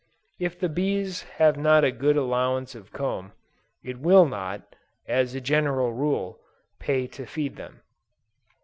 If 0.39 0.59
the 0.59 0.67
bees 0.67 1.21
have 1.37 1.57
not 1.57 1.83
a 1.83 1.91
good 1.91 2.17
allowance 2.17 2.73
of 2.73 2.91
comb, 2.91 3.33
it 3.83 3.99
will 3.99 4.25
not, 4.25 4.75
as 5.07 5.35
a 5.35 5.41
general 5.41 5.93
rule, 5.93 6.39
pay 6.79 7.05
to 7.09 7.27
feed 7.27 7.55
them. 7.55 7.81